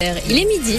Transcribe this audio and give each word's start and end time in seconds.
Il 0.00 0.38
est 0.38 0.44
midi. 0.44 0.78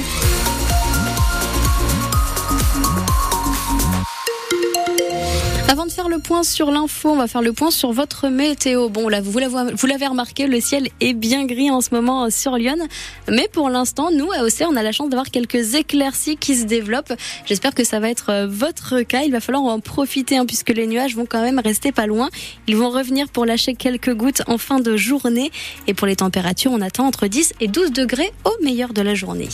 Avant 5.72 5.86
de 5.86 5.92
faire 5.92 6.10
le 6.10 6.18
point 6.18 6.42
sur 6.42 6.72
l'info, 6.72 7.10
on 7.10 7.16
va 7.16 7.28
faire 7.28 7.44
le 7.44 7.54
point 7.54 7.70
sur 7.70 7.92
votre 7.92 8.28
météo. 8.30 8.90
Bon, 8.90 9.08
là, 9.08 9.22
vous 9.22 9.38
l'avez 9.38 10.08
remarqué, 10.08 10.48
le 10.48 10.60
ciel 10.60 10.88
est 11.00 11.14
bien 11.14 11.46
gris 11.46 11.70
en 11.70 11.80
ce 11.80 11.94
moment 11.94 12.32
sur 12.32 12.56
Lyon. 12.56 12.88
Mais 13.28 13.48
pour 13.54 13.70
l'instant, 13.70 14.10
nous, 14.12 14.32
à 14.32 14.42
Auxerre, 14.42 14.70
on 14.72 14.76
a 14.76 14.82
la 14.82 14.92
chance 14.92 15.10
d'avoir 15.10 15.30
quelques 15.30 15.76
éclaircies 15.76 16.38
qui 16.38 16.56
se 16.56 16.64
développent. 16.64 17.14
J'espère 17.46 17.76
que 17.76 17.84
ça 17.84 18.00
va 18.00 18.10
être 18.10 18.32
euh, 18.32 18.48
votre 18.50 19.02
cas. 19.02 19.22
Il 19.22 19.32
va 19.32 19.42
falloir 19.42 19.64
en 19.64 19.80
profiter, 19.80 20.38
hein, 20.38 20.48
puisque 20.48 20.70
les 20.70 20.88
nuages 20.88 21.16
vont 21.16 21.28
quand 21.28 21.44
même 21.44 21.62
rester 21.64 21.92
pas 21.92 22.08
loin. 22.08 22.30
Ils 22.66 22.76
vont 22.76 22.90
revenir 22.90 23.28
pour 23.28 23.46
lâcher 23.46 23.76
quelques 23.76 24.16
gouttes 24.16 24.42
en 24.48 24.58
fin 24.58 24.80
de 24.80 24.98
journée. 24.98 25.52
Et 25.86 25.94
pour 25.94 26.08
les 26.08 26.16
températures, 26.16 26.72
on 26.72 26.82
attend 26.82 27.06
entre 27.06 27.28
10 27.28 27.54
et 27.60 27.68
12 27.68 27.92
degrés 27.92 28.32
au 28.44 28.64
meilleur 28.64 28.92
de 28.92 29.04
la 29.04 29.14
journée. 29.14 29.50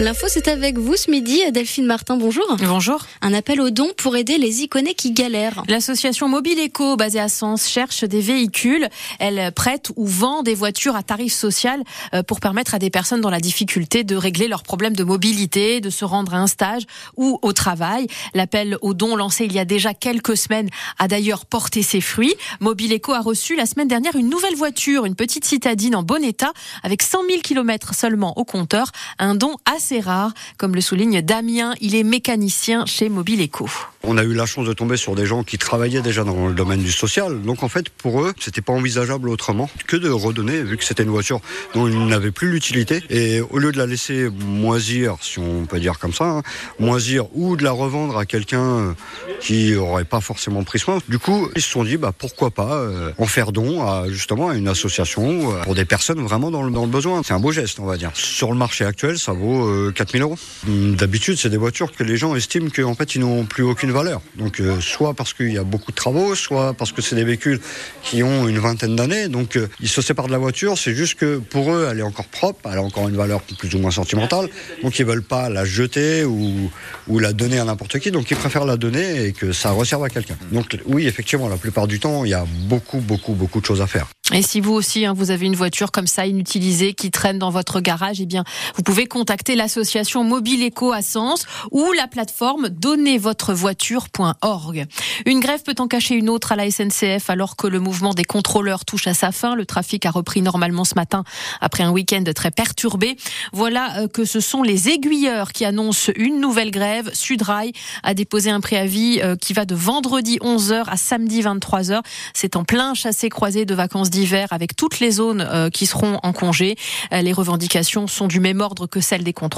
L'info, 0.00 0.28
c'est 0.30 0.48
avec 0.48 0.78
vous 0.78 0.96
ce 0.96 1.10
midi. 1.10 1.42
Delphine 1.52 1.84
Martin, 1.84 2.16
bonjour. 2.16 2.56
Bonjour. 2.60 3.04
Un 3.20 3.34
appel 3.34 3.60
aux 3.60 3.68
dons 3.68 3.90
pour 3.98 4.16
aider 4.16 4.38
les 4.38 4.62
iconés 4.62 4.94
qui 4.94 5.12
galèrent. 5.12 5.62
L'association 5.68 6.26
Mobile 6.26 6.58
Eco, 6.58 6.96
basée 6.96 7.20
à 7.20 7.28
Sens, 7.28 7.68
cherche 7.68 8.04
des 8.04 8.22
véhicules. 8.22 8.88
Elle 9.18 9.52
prête 9.52 9.92
ou 9.96 10.06
vend 10.06 10.42
des 10.42 10.54
voitures 10.54 10.96
à 10.96 11.02
tarif 11.02 11.34
social 11.34 11.82
euh, 12.14 12.22
pour 12.22 12.40
permettre 12.40 12.74
à 12.74 12.78
des 12.78 12.88
personnes 12.88 13.20
dans 13.20 13.28
la 13.28 13.40
difficulté 13.40 14.02
de 14.02 14.16
régler 14.16 14.48
leurs 14.48 14.62
problèmes 14.62 14.96
de 14.96 15.04
mobilité, 15.04 15.82
de 15.82 15.90
se 15.90 16.06
rendre 16.06 16.32
à 16.32 16.38
un 16.38 16.46
stage 16.46 16.84
ou 17.18 17.38
au 17.42 17.52
travail. 17.52 18.06
L'appel 18.32 18.78
aux 18.80 18.94
dons 18.94 19.16
lancé 19.16 19.44
il 19.44 19.52
y 19.52 19.58
a 19.58 19.66
déjà 19.66 19.92
quelques 19.92 20.38
semaines 20.38 20.70
a 20.98 21.08
d'ailleurs 21.08 21.44
porté 21.44 21.82
ses 21.82 22.00
fruits. 22.00 22.34
Mobile 22.60 22.94
Eco 22.94 23.12
a 23.12 23.20
reçu 23.20 23.54
la 23.54 23.66
semaine 23.66 23.88
dernière 23.88 24.16
une 24.16 24.30
nouvelle 24.30 24.56
voiture, 24.56 25.04
une 25.04 25.14
petite 25.14 25.44
citadine 25.44 25.94
en 25.94 26.02
bon 26.02 26.24
état, 26.24 26.54
avec 26.82 27.02
100 27.02 27.18
000 27.28 27.40
km 27.42 27.94
seulement 27.94 28.38
au 28.38 28.44
compteur. 28.46 28.92
Un 29.18 29.34
don 29.34 29.56
assez 29.66 29.89
rare, 29.98 30.32
comme 30.58 30.76
le 30.76 30.80
souligne 30.80 31.22
Damien. 31.22 31.74
Il 31.80 31.96
est 31.96 32.04
mécanicien 32.04 32.86
chez 32.86 33.08
Mobile 33.08 33.42
Eco. 33.42 33.68
On 34.04 34.16
a 34.16 34.22
eu 34.22 34.32
la 34.32 34.46
chance 34.46 34.66
de 34.66 34.72
tomber 34.72 34.96
sur 34.96 35.14
des 35.14 35.26
gens 35.26 35.42
qui 35.42 35.58
travaillaient 35.58 36.00
déjà 36.00 36.22
dans 36.24 36.46
le 36.46 36.54
domaine 36.54 36.80
du 36.80 36.92
social. 36.92 37.42
Donc 37.42 37.62
en 37.64 37.68
fait, 37.68 37.90
pour 37.90 38.22
eux, 38.22 38.32
c'était 38.38 38.62
pas 38.62 38.72
envisageable 38.72 39.28
autrement 39.28 39.68
que 39.88 39.96
de 39.96 40.08
redonner, 40.08 40.62
vu 40.62 40.76
que 40.76 40.84
c'était 40.84 41.02
une 41.02 41.10
voiture 41.10 41.40
dont 41.74 41.88
ils 41.88 42.06
n'avaient 42.06 42.30
plus 42.30 42.50
l'utilité. 42.50 43.02
Et 43.10 43.40
au 43.40 43.58
lieu 43.58 43.72
de 43.72 43.78
la 43.78 43.86
laisser 43.86 44.30
moisir, 44.30 45.16
si 45.20 45.38
on 45.38 45.66
peut 45.66 45.80
dire 45.80 45.98
comme 45.98 46.14
ça, 46.14 46.24
hein, 46.24 46.42
moisir 46.78 47.26
ou 47.34 47.56
de 47.56 47.64
la 47.64 47.72
revendre 47.72 48.16
à 48.16 48.26
quelqu'un 48.26 48.94
qui 49.40 49.74
aurait 49.74 50.04
pas 50.04 50.20
forcément 50.20 50.62
pris 50.62 50.78
soin, 50.78 50.98
du 51.08 51.18
coup, 51.18 51.48
ils 51.56 51.62
se 51.62 51.70
sont 51.70 51.84
dit, 51.84 51.96
bah 51.96 52.12
pourquoi 52.16 52.50
pas 52.50 52.76
euh, 52.76 53.12
en 53.18 53.26
faire 53.26 53.52
don 53.52 53.82
à 53.82 54.08
justement 54.08 54.48
à 54.48 54.54
une 54.54 54.68
association 54.68 55.52
euh, 55.52 55.62
pour 55.62 55.74
des 55.74 55.84
personnes 55.84 56.20
vraiment 56.20 56.50
dans 56.50 56.62
le, 56.62 56.70
dans 56.70 56.84
le 56.84 56.90
besoin. 56.90 57.22
C'est 57.24 57.34
un 57.34 57.40
beau 57.40 57.52
geste, 57.52 57.80
on 57.80 57.86
va 57.86 57.96
dire. 57.96 58.10
Sur 58.14 58.52
le 58.52 58.58
marché 58.58 58.84
actuel, 58.84 59.18
ça 59.18 59.32
vaut 59.32 59.66
euh, 59.66 59.79
4000 59.90 60.22
euros. 60.22 60.36
D'habitude, 60.66 61.38
c'est 61.38 61.48
des 61.48 61.56
voitures 61.56 61.92
que 61.92 62.04
les 62.04 62.16
gens 62.16 62.34
estiment 62.34 62.68
qu'en 62.70 62.94
fait, 62.94 63.14
ils 63.14 63.20
n'ont 63.20 63.44
plus 63.44 63.62
aucune 63.62 63.90
valeur. 63.90 64.20
Donc, 64.36 64.60
euh, 64.60 64.80
soit 64.80 65.14
parce 65.14 65.32
qu'il 65.32 65.52
y 65.52 65.58
a 65.58 65.64
beaucoup 65.64 65.90
de 65.90 65.96
travaux, 65.96 66.34
soit 66.34 66.74
parce 66.74 66.92
que 66.92 67.02
c'est 67.02 67.16
des 67.16 67.24
véhicules 67.24 67.60
qui 68.02 68.22
ont 68.22 68.48
une 68.48 68.58
vingtaine 68.58 68.96
d'années. 68.96 69.28
Donc, 69.28 69.56
euh, 69.56 69.68
ils 69.80 69.88
se 69.88 70.02
séparent 70.02 70.26
de 70.26 70.32
la 70.32 70.38
voiture. 70.38 70.76
C'est 70.78 70.94
juste 70.94 71.14
que 71.14 71.38
pour 71.38 71.72
eux, 71.72 71.88
elle 71.90 71.98
est 71.98 72.02
encore 72.02 72.26
propre, 72.26 72.68
elle 72.70 72.78
a 72.78 72.82
encore 72.82 73.08
une 73.08 73.16
valeur 73.16 73.40
plus 73.42 73.74
ou 73.74 73.78
moins 73.78 73.90
sentimentale. 73.90 74.48
Donc, 74.82 74.98
ils 74.98 75.04
veulent 75.06 75.22
pas 75.22 75.48
la 75.48 75.64
jeter 75.64 76.24
ou, 76.24 76.70
ou 77.08 77.18
la 77.18 77.32
donner 77.32 77.58
à 77.58 77.64
n'importe 77.64 77.98
qui. 77.98 78.10
Donc, 78.10 78.30
ils 78.30 78.36
préfèrent 78.36 78.66
la 78.66 78.76
donner 78.76 79.24
et 79.24 79.32
que 79.32 79.52
ça 79.52 79.70
resserve 79.70 80.04
à 80.04 80.10
quelqu'un. 80.10 80.36
Donc, 80.52 80.78
oui, 80.86 81.06
effectivement, 81.06 81.48
la 81.48 81.56
plupart 81.56 81.86
du 81.86 82.00
temps, 82.00 82.24
il 82.24 82.30
y 82.30 82.34
a 82.34 82.44
beaucoup, 82.68 82.98
beaucoup, 82.98 83.32
beaucoup 83.32 83.60
de 83.60 83.66
choses 83.66 83.80
à 83.80 83.86
faire. 83.86 84.06
Et 84.32 84.42
si 84.42 84.60
vous 84.60 84.72
aussi, 84.72 85.04
hein, 85.04 85.12
vous 85.12 85.32
avez 85.32 85.46
une 85.46 85.56
voiture 85.56 85.90
comme 85.90 86.06
ça 86.06 86.24
inutilisée 86.24 86.94
qui 86.94 87.10
traîne 87.10 87.38
dans 87.38 87.50
votre 87.50 87.80
garage, 87.80 88.20
eh 88.20 88.26
bien, 88.26 88.44
vous 88.76 88.82
pouvez 88.82 89.06
contacter 89.06 89.56
l'association 89.60 90.24
Mobile 90.24 90.66
Eco 90.66 90.92
à 90.92 91.02
Sens 91.02 91.44
ou 91.70 91.92
la 91.92 92.06
plateforme 92.06 92.70
donnezvotrevoiture.org. 92.70 94.86
Une 95.26 95.40
grève 95.40 95.62
peut 95.62 95.74
en 95.78 95.86
cacher 95.86 96.14
une 96.14 96.30
autre 96.30 96.52
à 96.52 96.56
la 96.56 96.70
SNCF 96.70 97.28
alors 97.28 97.56
que 97.56 97.66
le 97.66 97.78
mouvement 97.78 98.14
des 98.14 98.24
contrôleurs 98.24 98.86
touche 98.86 99.06
à 99.06 99.12
sa 99.12 99.32
fin. 99.32 99.54
Le 99.54 99.66
trafic 99.66 100.06
a 100.06 100.10
repris 100.10 100.40
normalement 100.40 100.84
ce 100.84 100.94
matin 100.94 101.24
après 101.60 101.82
un 101.82 101.90
week-end 101.90 102.24
très 102.34 102.50
perturbé. 102.50 103.18
Voilà 103.52 103.98
euh, 103.98 104.08
que 104.08 104.24
ce 104.24 104.40
sont 104.40 104.62
les 104.62 104.88
aiguilleurs 104.88 105.52
qui 105.52 105.66
annoncent 105.66 106.10
une 106.16 106.40
nouvelle 106.40 106.70
grève. 106.70 107.10
Sudrail 107.12 107.72
a 108.02 108.14
déposé 108.14 108.48
un 108.48 108.60
préavis 108.60 109.20
euh, 109.22 109.36
qui 109.36 109.52
va 109.52 109.66
de 109.66 109.74
vendredi 109.74 110.38
11h 110.38 110.84
à 110.86 110.96
samedi 110.96 111.42
23h. 111.42 112.00
C'est 112.32 112.56
en 112.56 112.64
plein 112.64 112.94
chassé 112.94 113.28
croisé 113.28 113.66
de 113.66 113.74
vacances 113.74 114.08
avec 114.50 114.74
toutes 114.74 115.00
les 115.00 115.10
zones 115.10 115.42
euh, 115.42 115.68
qui 115.68 115.84
seront 115.84 116.18
en 116.22 116.32
congé. 116.32 116.76
Les 117.12 117.34
revendications 117.34 118.06
sont 118.06 118.26
du 118.26 118.40
même 118.40 118.62
ordre 118.62 118.86
que 118.86 119.02
celles 119.02 119.22
des 119.22 119.34
contrôleurs. 119.34 119.49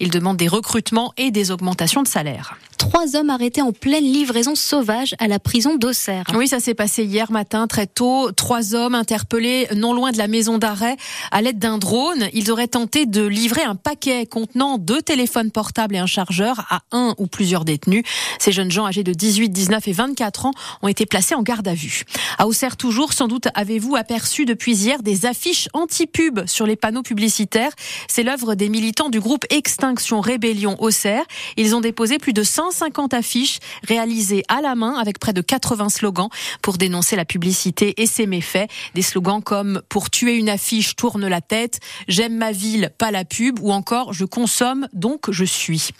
Ils 0.00 0.10
demandent 0.10 0.36
des 0.36 0.48
recrutements 0.48 1.12
et 1.16 1.30
des 1.30 1.50
augmentations 1.50 2.02
de 2.02 2.08
salaire. 2.08 2.56
Trois 2.78 3.16
hommes 3.16 3.30
arrêtés 3.30 3.62
en 3.62 3.72
pleine 3.72 4.04
livraison 4.04 4.54
sauvage 4.54 5.14
à 5.18 5.28
la 5.28 5.38
prison 5.38 5.76
d'Auxerre. 5.76 6.24
Oui, 6.34 6.48
ça 6.48 6.60
s'est 6.60 6.74
passé 6.74 7.04
hier 7.04 7.30
matin 7.30 7.66
très 7.66 7.86
tôt. 7.86 8.30
Trois 8.32 8.74
hommes 8.74 8.94
interpellés 8.94 9.68
non 9.74 9.94
loin 9.94 10.12
de 10.12 10.18
la 10.18 10.28
maison 10.28 10.58
d'arrêt 10.58 10.96
à 11.30 11.40
l'aide 11.40 11.58
d'un 11.58 11.78
drone. 11.78 12.28
Ils 12.32 12.50
auraient 12.50 12.68
tenté 12.68 13.06
de 13.06 13.24
livrer 13.24 13.62
un 13.62 13.74
paquet 13.74 14.26
contenant 14.26 14.78
deux 14.78 15.02
téléphones 15.02 15.50
portables 15.50 15.94
et 15.94 15.98
un 15.98 16.06
chargeur 16.06 16.66
à 16.68 16.82
un 16.92 17.14
ou 17.18 17.26
plusieurs 17.26 17.64
détenus. 17.64 18.04
Ces 18.38 18.52
jeunes 18.52 18.70
gens 18.70 18.86
âgés 18.86 19.04
de 19.04 19.12
18, 19.12 19.50
19 19.50 19.88
et 19.88 19.92
24 19.92 20.46
ans 20.46 20.52
ont 20.82 20.88
été 20.88 21.06
placés 21.06 21.34
en 21.34 21.42
garde 21.42 21.66
à 21.68 21.74
vue. 21.74 22.04
À 22.38 22.46
Auxerre 22.46 22.76
toujours, 22.76 23.12
sans 23.12 23.28
doute 23.28 23.48
avez-vous 23.54 23.96
aperçu 23.96 24.44
depuis 24.44 24.74
hier 24.74 25.02
des 25.02 25.26
affiches 25.26 25.68
anti-pub 25.72 26.46
sur 26.46 26.66
les 26.66 26.76
panneaux 26.76 27.02
publicitaires. 27.02 27.72
C'est 28.08 28.22
l'œuvre 28.22 28.54
des 28.54 28.68
militants 28.68 29.08
du 29.08 29.20
groupe 29.24 29.46
Extinction 29.48 30.20
Rébellion 30.20 30.76
Auxerre. 30.82 31.24
Ils 31.56 31.74
ont 31.74 31.80
déposé 31.80 32.18
plus 32.18 32.34
de 32.34 32.42
150 32.42 33.14
affiches 33.14 33.58
réalisées 33.82 34.42
à 34.48 34.60
la 34.60 34.74
main 34.74 34.98
avec 35.00 35.18
près 35.18 35.32
de 35.32 35.40
80 35.40 35.88
slogans 35.88 36.28
pour 36.60 36.76
dénoncer 36.76 37.16
la 37.16 37.24
publicité 37.24 37.94
et 38.02 38.06
ses 38.06 38.26
méfaits. 38.26 38.68
Des 38.94 39.00
slogans 39.00 39.42
comme 39.42 39.80
pour 39.88 40.10
tuer 40.10 40.36
une 40.36 40.50
affiche, 40.50 40.94
tourne 40.94 41.26
la 41.26 41.40
tête, 41.40 41.80
j'aime 42.06 42.36
ma 42.36 42.52
ville, 42.52 42.90
pas 42.98 43.10
la 43.10 43.24
pub 43.24 43.60
ou 43.60 43.72
encore 43.72 44.12
je 44.12 44.26
consomme 44.26 44.88
donc 44.92 45.30
je 45.30 45.44
suis. 45.44 45.92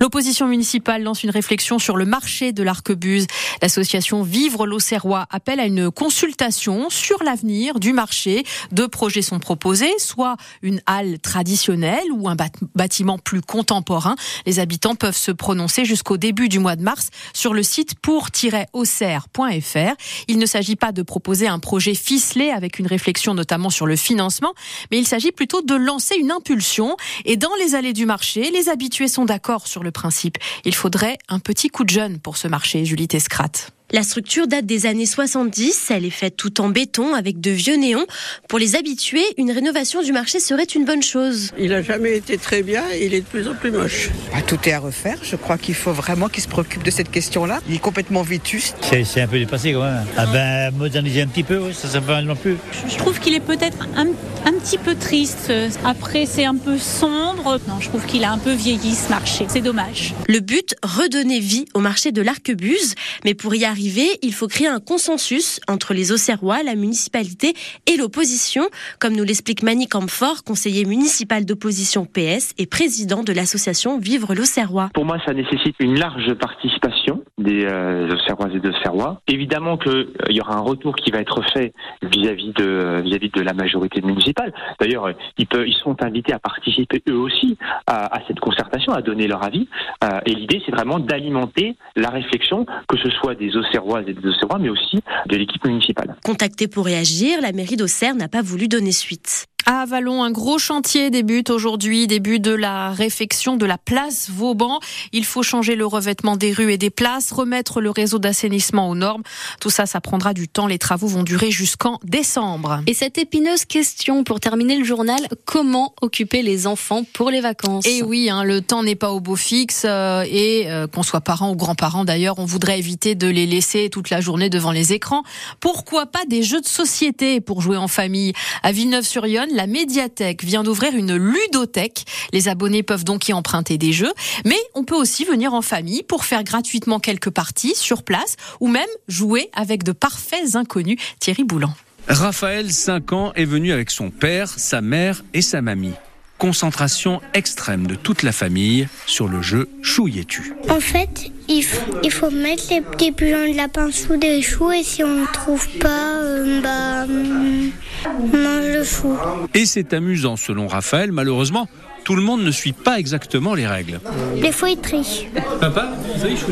L'opposition 0.00 0.46
municipale 0.46 1.02
lance 1.02 1.24
une 1.24 1.30
réflexion 1.30 1.80
sur 1.80 1.96
le 1.96 2.04
marché 2.04 2.52
de 2.52 2.62
l'arquebuse. 2.62 3.26
L'association 3.60 4.22
Vivre 4.22 4.66
l'Auxerrois 4.66 5.26
appelle 5.30 5.58
à 5.58 5.66
une 5.66 5.90
consultation 5.90 6.90
sur 6.90 7.24
l'avenir 7.24 7.80
du 7.80 7.92
marché. 7.92 8.44
Deux 8.70 8.86
projets 8.86 9.22
sont 9.22 9.40
proposés, 9.40 9.92
soit 9.98 10.36
une 10.62 10.80
halle 10.86 11.18
traditionnelle 11.18 12.06
ou 12.12 12.28
un 12.28 12.36
bâtiment 12.74 13.18
plus 13.18 13.40
contemporain. 13.40 14.16
Les 14.46 14.58
habitants 14.60 14.94
peuvent 14.94 15.16
se 15.16 15.30
prononcer 15.30 15.84
jusqu'au 15.84 16.16
début 16.16 16.48
du 16.48 16.58
mois 16.58 16.76
de 16.76 16.82
mars 16.82 17.10
sur 17.32 17.54
le 17.54 17.62
site 17.62 17.94
pour-auxerre.fr. 18.00 19.94
Il 20.28 20.38
ne 20.38 20.46
s'agit 20.46 20.76
pas 20.76 20.92
de 20.92 21.02
proposer 21.02 21.48
un 21.48 21.58
projet 21.58 21.94
ficelé 21.94 22.50
avec 22.50 22.78
une 22.78 22.86
réflexion 22.86 23.34
notamment 23.34 23.70
sur 23.70 23.86
le 23.86 23.96
financement, 23.96 24.52
mais 24.90 24.98
il 24.98 25.06
s'agit 25.06 25.32
plutôt 25.32 25.62
de 25.62 25.74
lancer 25.74 26.16
une 26.16 26.30
impulsion. 26.30 26.96
Et 27.24 27.36
dans 27.36 27.54
les 27.60 27.74
allées 27.74 27.92
du 27.92 28.06
marché, 28.06 28.50
les 28.50 28.68
habitués 28.68 29.08
sont 29.08 29.24
d'accord 29.24 29.66
sur 29.66 29.82
le 29.82 29.90
principe. 29.90 30.38
Il 30.64 30.74
faudrait 30.74 31.18
un 31.28 31.38
petit 31.38 31.68
coup 31.68 31.84
de 31.84 31.90
jeune 31.90 32.18
pour 32.18 32.36
ce 32.36 32.48
marché, 32.48 32.84
Julie 32.84 33.08
Tescrat. 33.08 33.77
La 33.90 34.02
structure 34.02 34.46
date 34.46 34.66
des 34.66 34.84
années 34.84 35.06
70, 35.06 35.86
elle 35.88 36.04
est 36.04 36.10
faite 36.10 36.36
tout 36.36 36.60
en 36.60 36.68
béton 36.68 37.14
avec 37.14 37.40
de 37.40 37.50
vieux 37.50 37.76
néons. 37.76 38.04
Pour 38.46 38.58
les 38.58 38.76
habitués, 38.76 39.24
une 39.38 39.50
rénovation 39.50 40.02
du 40.02 40.12
marché 40.12 40.40
serait 40.40 40.64
une 40.64 40.84
bonne 40.84 41.02
chose. 41.02 41.52
Il 41.58 41.70
n'a 41.70 41.80
jamais 41.80 42.18
été 42.18 42.36
très 42.36 42.62
bien, 42.62 42.82
il 43.00 43.14
est 43.14 43.22
de 43.22 43.26
plus 43.26 43.48
en 43.48 43.54
plus 43.54 43.70
moche. 43.70 44.10
Bah, 44.30 44.42
tout 44.46 44.58
est 44.66 44.72
à 44.72 44.78
refaire, 44.78 45.16
je 45.22 45.36
crois 45.36 45.56
qu'il 45.56 45.74
faut 45.74 45.94
vraiment 45.94 46.28
qu'il 46.28 46.42
se 46.42 46.48
préoccupe 46.48 46.82
de 46.82 46.90
cette 46.90 47.10
question-là. 47.10 47.62
Il 47.66 47.76
est 47.76 47.78
complètement 47.78 48.20
vétuste. 48.20 48.76
C'est 48.82 49.22
un 49.22 49.26
peu 49.26 49.38
dépassé 49.38 49.72
quand 49.72 49.84
même. 49.84 50.04
Ah 50.18 50.26
ben, 50.26 50.70
moderniser 50.76 51.22
un 51.22 51.26
petit 51.26 51.42
peu, 51.42 51.56
oui, 51.56 51.72
ça 51.72 51.88
ne 51.88 52.04
pas 52.04 52.20
non 52.20 52.36
plus. 52.36 52.58
Je 52.86 52.96
trouve 52.98 53.18
qu'il 53.18 53.32
est 53.32 53.40
peut-être 53.40 53.88
un, 53.96 54.08
un, 54.44 54.52
petit 54.52 54.76
peu 54.76 54.96
triste. 54.96 55.50
Après, 55.86 56.26
c'est 56.26 56.44
un 56.44 56.56
peu 56.56 56.76
sombre. 56.76 57.58
Non, 57.66 57.80
je 57.80 57.88
trouve 57.88 58.04
qu'il 58.04 58.24
a 58.24 58.32
un 58.32 58.38
peu 58.38 58.52
vieilli 58.52 58.94
ce 58.94 59.08
marché. 59.08 59.46
C'est 59.48 59.62
dommage. 59.62 60.12
Le 60.26 60.40
but, 60.40 60.74
redonner 60.82 61.40
vie 61.40 61.64
au 61.72 61.80
marché 61.80 62.12
de 62.12 62.20
l'arquebuse. 62.20 62.94
Mais 63.24 63.32
pour 63.32 63.54
y 63.54 63.64
arriver, 63.64 63.77
il 63.78 64.32
faut 64.32 64.48
créer 64.48 64.68
un 64.68 64.80
consensus 64.80 65.60
entre 65.68 65.94
les 65.94 66.12
Auxerrois, 66.12 66.62
la 66.62 66.74
municipalité 66.74 67.54
et 67.86 67.96
l'opposition, 67.96 68.64
comme 68.98 69.14
nous 69.14 69.24
l'explique 69.24 69.62
Mani 69.62 69.86
Camfort, 69.86 70.44
conseiller 70.44 70.84
municipal 70.84 71.44
d'opposition 71.44 72.04
PS 72.04 72.54
et 72.58 72.66
président 72.66 73.22
de 73.22 73.32
l'association 73.32 73.98
Vivre 73.98 74.34
l'Auxerrois. 74.34 74.90
Pour 74.94 75.04
moi, 75.04 75.18
ça 75.24 75.32
nécessite 75.32 75.76
une 75.80 75.98
large 75.98 76.34
participation 76.34 77.22
des 77.38 77.64
euh, 77.64 78.08
Auxerrois 78.12 78.48
et 78.52 78.60
d'Auxerrois. 78.60 79.20
Évidemment 79.28 79.76
qu'il 79.76 79.92
euh, 79.92 80.06
y 80.30 80.40
aura 80.40 80.54
un 80.54 80.60
retour 80.60 80.94
qui 80.96 81.10
va 81.10 81.20
être 81.20 81.42
fait 81.52 81.72
vis-à-vis 82.02 82.52
de, 82.52 83.00
vis-à-vis 83.02 83.30
de 83.30 83.40
la 83.40 83.52
majorité 83.52 84.00
municipale. 84.00 84.52
D'ailleurs, 84.80 85.10
ils, 85.38 85.46
peuvent, 85.46 85.66
ils 85.66 85.76
sont 85.76 85.96
invités 86.02 86.32
à 86.32 86.38
participer 86.38 87.02
eux 87.08 87.16
aussi 87.16 87.56
à, 87.86 88.16
à 88.16 88.20
cette 88.26 88.40
concertation, 88.40 88.92
à 88.92 89.02
donner 89.02 89.26
leur 89.26 89.44
avis. 89.44 89.68
Euh, 90.04 90.20
et 90.26 90.34
l'idée, 90.34 90.62
c'est 90.64 90.72
vraiment 90.72 90.98
d'alimenter 90.98 91.76
la 91.96 92.10
réflexion, 92.10 92.66
que 92.88 92.98
ce 92.98 93.10
soit 93.10 93.34
des 93.34 93.56
Auxerrois 93.56 94.02
et 94.06 94.12
des 94.12 94.28
Auxerrois, 94.28 94.58
mais 94.58 94.68
aussi 94.68 95.00
de 95.26 95.36
l'équipe 95.36 95.64
municipale. 95.64 96.16
Contacté 96.24 96.68
pour 96.68 96.84
réagir, 96.84 97.40
la 97.40 97.52
mairie 97.52 97.76
d'Auxerre 97.76 98.14
n'a 98.14 98.28
pas 98.28 98.42
voulu 98.42 98.68
donner 98.68 98.92
suite. 98.92 99.46
À 99.66 99.82
Avalon, 99.82 100.22
un 100.22 100.30
gros 100.30 100.58
chantier 100.58 101.10
débute 101.10 101.50
aujourd'hui, 101.50 102.06
début 102.06 102.40
de 102.40 102.52
la 102.52 102.90
réfection 102.90 103.56
de 103.56 103.66
la 103.66 103.76
place 103.76 104.30
Vauban. 104.30 104.80
Il 105.12 105.26
faut 105.26 105.42
changer 105.42 105.74
le 105.74 105.84
revêtement 105.84 106.36
des 106.36 106.52
rues 106.52 106.72
et 106.72 106.78
des 106.78 106.88
places, 106.88 107.32
remettre 107.32 107.82
le 107.82 107.90
réseau 107.90 108.18
d'assainissement 108.18 108.88
aux 108.88 108.94
normes. 108.94 109.22
Tout 109.60 109.68
ça, 109.68 109.84
ça 109.84 110.00
prendra 110.00 110.32
du 110.32 110.48
temps. 110.48 110.66
Les 110.66 110.78
travaux 110.78 111.06
vont 111.06 111.22
durer 111.22 111.50
jusqu'en 111.50 111.98
décembre. 112.02 112.80
Et 112.86 112.94
cette 112.94 113.18
épineuse 113.18 113.66
question 113.66 114.24
pour 114.24 114.40
terminer 114.40 114.78
le 114.78 114.84
journal, 114.84 115.20
comment 115.44 115.94
occuper 116.00 116.40
les 116.42 116.66
enfants 116.66 117.04
pour 117.12 117.30
les 117.30 117.42
vacances? 117.42 117.84
Et 117.86 118.02
oui, 118.02 118.30
hein, 118.30 118.44
le 118.44 118.62
temps 118.62 118.82
n'est 118.82 118.94
pas 118.94 119.10
au 119.10 119.20
beau 119.20 119.36
fixe 119.36 119.82
euh, 119.84 120.24
et 120.30 120.70
euh, 120.70 120.86
qu'on 120.86 121.02
soit 121.02 121.20
parents 121.20 121.50
ou 121.50 121.56
grands-parents 121.56 122.06
d'ailleurs, 122.06 122.38
on 122.38 122.46
voudrait 122.46 122.78
éviter 122.78 123.14
de 123.14 123.26
les 123.26 123.44
laisser 123.44 123.90
toute 123.90 124.08
la 124.08 124.22
journée 124.22 124.48
devant 124.48 124.72
les 124.72 124.94
écrans. 124.94 125.24
Pourquoi 125.60 126.06
pas 126.06 126.24
des 126.26 126.42
jeux 126.42 126.62
de 126.62 126.66
société 126.66 127.42
pour 127.42 127.60
jouer 127.60 127.76
en 127.76 127.88
famille? 127.88 128.32
À 128.62 128.72
Villeneuve-sur-Yonne, 128.72 129.47
la 129.54 129.66
médiathèque 129.66 130.44
vient 130.44 130.62
d'ouvrir 130.62 130.94
une 130.94 131.16
ludothèque. 131.16 132.04
Les 132.32 132.48
abonnés 132.48 132.82
peuvent 132.82 133.04
donc 133.04 133.28
y 133.28 133.32
emprunter 133.32 133.78
des 133.78 133.92
jeux, 133.92 134.12
mais 134.44 134.58
on 134.74 134.84
peut 134.84 134.94
aussi 134.94 135.24
venir 135.24 135.54
en 135.54 135.62
famille 135.62 136.02
pour 136.02 136.24
faire 136.24 136.44
gratuitement 136.44 137.00
quelques 137.00 137.30
parties 137.30 137.74
sur 137.74 138.02
place 138.02 138.36
ou 138.60 138.68
même 138.68 138.88
jouer 139.08 139.50
avec 139.54 139.82
de 139.82 139.92
parfaits 139.92 140.56
inconnus. 140.56 140.98
Thierry 141.20 141.44
Boulan. 141.44 141.72
Raphaël, 142.08 142.72
5 142.72 143.12
ans, 143.12 143.32
est 143.34 143.44
venu 143.44 143.72
avec 143.72 143.90
son 143.90 144.10
père, 144.10 144.48
sa 144.48 144.80
mère 144.80 145.22
et 145.34 145.42
sa 145.42 145.60
mamie 145.60 145.94
concentration 146.38 147.20
extrême 147.34 147.86
de 147.86 147.96
toute 147.96 148.22
la 148.22 148.32
famille 148.32 148.88
sur 149.06 149.28
le 149.28 149.42
jeu 149.42 149.68
Chouilletu. 149.82 150.54
En 150.70 150.80
fait, 150.80 151.30
il, 151.48 151.64
il, 152.02 152.12
faut 152.12 152.30
mettre 152.30 152.64
les 152.70 152.80
petits 152.80 153.12
pigeons 153.12 153.50
de 153.50 153.56
lapin 153.56 153.90
sous 153.90 154.16
des 154.16 154.40
choux 154.40 154.70
et 154.70 154.84
si 154.84 155.02
on 155.02 155.22
ne 155.22 155.26
trouve 155.26 155.68
pas, 155.80 156.20
euh, 156.22 156.60
bah, 156.62 157.06
on 157.08 157.70
mange 158.06 158.66
le 158.66 158.84
chou. 158.84 159.16
Et 159.54 159.66
c'est 159.66 159.92
amusant 159.92 160.36
selon 160.36 160.66
Raphaël, 160.66 161.12
malheureusement. 161.12 161.68
Tout 162.04 162.14
le 162.14 162.22
monde 162.22 162.42
ne 162.42 162.50
suit 162.50 162.72
pas 162.72 162.98
exactement 162.98 163.54
les 163.54 163.66
règles. 163.66 164.00
Des 164.40 164.52
fois, 164.52 164.70
il 164.70 164.78
triche. 164.80 165.26
Papa, 165.60 165.88
vous 166.16 166.24
avez 166.24 166.36
chou 166.36 166.46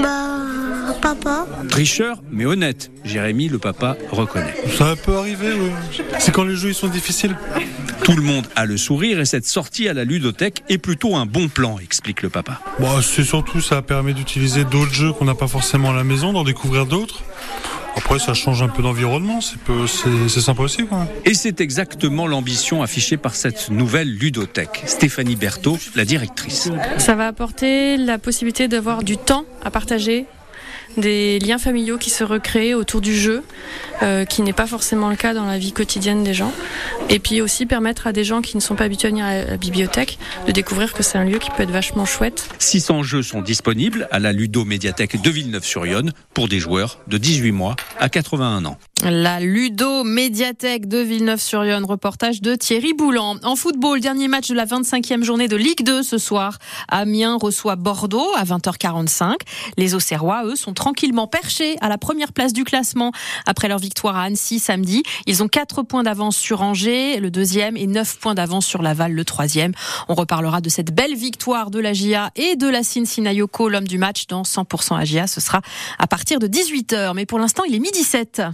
Bah, 0.00 0.92
papa. 1.02 1.46
Tricheur, 1.68 2.22
mais 2.30 2.46
honnête. 2.46 2.90
Jérémy, 3.04 3.48
le 3.48 3.58
papa, 3.58 3.96
reconnaît. 4.12 4.54
Ça 4.78 4.94
peut 5.02 5.16
arriver, 5.16 5.48
oui. 5.58 5.70
C'est 6.20 6.32
quand 6.32 6.44
les 6.44 6.54
jeux 6.54 6.68
ils 6.68 6.74
sont 6.74 6.86
difficiles. 6.88 7.36
Tout 8.02 8.16
le 8.16 8.22
monde 8.22 8.46
a 8.56 8.66
le 8.66 8.76
sourire 8.76 9.20
et 9.20 9.24
cette 9.24 9.46
sortie 9.46 9.88
à 9.88 9.94
la 9.94 10.04
ludothèque 10.04 10.62
est 10.68 10.78
plutôt 10.78 11.16
un 11.16 11.26
bon 11.26 11.48
plan, 11.48 11.78
explique 11.78 12.22
le 12.22 12.30
papa. 12.30 12.60
Bon, 12.78 13.00
c'est 13.00 13.24
surtout 13.24 13.60
ça 13.60 13.82
permet 13.82 14.12
d'utiliser 14.12 14.64
d'autres 14.64 14.92
jeux 14.92 15.12
qu'on 15.12 15.24
n'a 15.24 15.34
pas 15.34 15.48
forcément 15.48 15.90
à 15.90 15.94
la 15.94 16.04
maison, 16.04 16.32
d'en 16.32 16.44
découvrir 16.44 16.86
d'autres. 16.86 17.22
Après, 17.96 18.18
ça 18.18 18.34
change 18.34 18.60
un 18.60 18.68
peu 18.68 18.82
d'environnement, 18.82 19.38
c'est 19.40 20.40
sympa 20.40 20.62
aussi. 20.62 20.84
Quoi. 20.84 21.06
Et 21.24 21.32
c'est 21.32 21.60
exactement 21.60 22.26
l'ambition 22.26 22.82
affichée 22.82 23.16
par 23.16 23.36
cette 23.36 23.70
nouvelle 23.70 24.12
ludothèque. 24.12 24.82
Stéphanie 24.86 25.36
Berthaud, 25.36 25.78
la 25.94 26.04
directrice. 26.04 26.70
Ça 26.98 27.14
va 27.14 27.28
apporter 27.28 27.96
la 27.96 28.18
possibilité 28.18 28.66
d'avoir 28.66 29.04
du 29.04 29.16
temps 29.16 29.44
à 29.62 29.70
partager 29.70 30.26
des 30.96 31.38
liens 31.38 31.58
familiaux 31.58 31.98
qui 31.98 32.10
se 32.10 32.24
recréent 32.24 32.74
autour 32.74 33.00
du 33.00 33.14
jeu, 33.14 33.42
euh, 34.02 34.24
qui 34.24 34.42
n'est 34.42 34.52
pas 34.52 34.66
forcément 34.66 35.10
le 35.10 35.16
cas 35.16 35.34
dans 35.34 35.46
la 35.46 35.58
vie 35.58 35.72
quotidienne 35.72 36.24
des 36.24 36.34
gens. 36.34 36.52
Et 37.10 37.18
puis 37.18 37.40
aussi 37.40 37.66
permettre 37.66 38.06
à 38.06 38.12
des 38.12 38.24
gens 38.24 38.40
qui 38.40 38.56
ne 38.56 38.62
sont 38.62 38.74
pas 38.74 38.84
habitués 38.84 39.08
à 39.08 39.10
venir 39.10 39.24
à 39.24 39.44
la 39.44 39.56
bibliothèque 39.56 40.18
de 40.46 40.52
découvrir 40.52 40.92
que 40.92 41.02
c'est 41.02 41.18
un 41.18 41.24
lieu 41.24 41.38
qui 41.38 41.50
peut 41.50 41.62
être 41.62 41.70
vachement 41.70 42.06
chouette. 42.06 42.48
600 42.58 43.02
jeux 43.02 43.22
sont 43.22 43.42
disponibles 43.42 44.08
à 44.10 44.18
la 44.18 44.32
Ludo 44.32 44.64
Médiathèque 44.64 45.20
de 45.20 45.30
Villeneuve-sur-Yonne 45.30 46.12
pour 46.32 46.48
des 46.48 46.58
joueurs 46.58 46.98
de 47.06 47.18
18 47.18 47.52
mois 47.52 47.76
à 47.98 48.08
81 48.08 48.64
ans. 48.64 48.78
La 49.02 49.38
Ludo 49.38 50.02
Médiathèque 50.02 50.88
de 50.88 50.98
Villeneuve-sur-Yonne, 50.98 51.84
reportage 51.84 52.40
de 52.40 52.54
Thierry 52.54 52.94
Boulan. 52.94 53.36
En 53.42 53.54
football, 53.54 54.00
dernier 54.00 54.28
match 54.28 54.48
de 54.48 54.54
la 54.54 54.64
25e 54.64 55.22
journée 55.24 55.46
de 55.46 55.56
Ligue 55.56 55.84
2 55.84 56.02
ce 56.02 56.16
soir. 56.16 56.58
Amiens 56.88 57.36
reçoit 57.36 57.76
Bordeaux 57.76 58.30
à 58.34 58.44
20h45. 58.44 59.34
Les 59.76 59.94
Auxerrois, 59.94 60.44
eux, 60.46 60.56
sont 60.56 60.72
tranquillement 60.84 61.26
perchés 61.26 61.78
à 61.80 61.88
la 61.88 61.96
première 61.96 62.34
place 62.34 62.52
du 62.52 62.62
classement 62.62 63.10
après 63.46 63.68
leur 63.68 63.78
victoire 63.78 64.16
à 64.16 64.24
Annecy 64.24 64.58
samedi. 64.58 65.02
Ils 65.24 65.42
ont 65.42 65.48
4 65.48 65.82
points 65.82 66.02
d'avance 66.02 66.36
sur 66.36 66.60
Angers, 66.60 67.20
le 67.20 67.30
deuxième, 67.30 67.78
et 67.78 67.86
9 67.86 68.18
points 68.18 68.34
d'avance 68.34 68.66
sur 68.66 68.82
Laval, 68.82 69.12
le 69.12 69.24
troisième. 69.24 69.72
On 70.08 70.14
reparlera 70.14 70.60
de 70.60 70.68
cette 70.68 70.94
belle 70.94 71.14
victoire 71.14 71.70
de 71.70 71.78
la 71.78 71.94
GIA 71.94 72.32
et 72.36 72.56
de 72.56 72.68
la 72.68 72.82
Sinayoko, 72.82 73.70
l'homme 73.70 73.88
du 73.88 73.96
match 73.96 74.26
dans 74.26 74.42
100% 74.42 75.00
AGIA. 75.00 75.26
Ce 75.26 75.40
sera 75.40 75.62
à 75.98 76.06
partir 76.06 76.38
de 76.38 76.48
18h. 76.48 77.14
Mais 77.14 77.24
pour 77.24 77.38
l'instant, 77.38 77.64
il 77.64 77.74
est 77.74 77.78
midi 77.78 78.02
7. 78.02 78.42